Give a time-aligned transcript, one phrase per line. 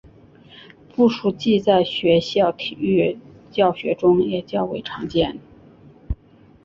[0.95, 3.19] 步数计在学校体育
[3.51, 5.37] 教学中也较为常见。